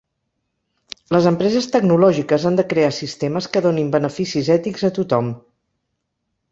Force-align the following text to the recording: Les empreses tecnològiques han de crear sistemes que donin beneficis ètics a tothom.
Les 1.15 1.27
empreses 1.31 1.67
tecnològiques 1.75 2.47
han 2.51 2.57
de 2.61 2.65
crear 2.73 2.91
sistemes 3.01 3.49
que 3.53 3.65
donin 3.67 3.93
beneficis 3.99 4.53
ètics 4.59 4.89
a 4.91 4.95
tothom. 4.99 5.33